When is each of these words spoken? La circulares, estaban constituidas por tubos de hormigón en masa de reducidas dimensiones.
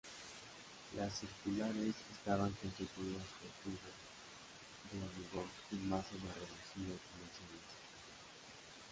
La 0.97 1.07
circulares, 1.11 1.93
estaban 2.11 2.49
constituidas 2.53 3.21
por 3.37 3.51
tubos 3.61 4.91
de 4.91 4.97
hormigón 4.97 5.45
en 5.73 5.87
masa 5.89 6.09
de 6.13 6.33
reducidas 6.33 6.99
dimensiones. 7.13 7.63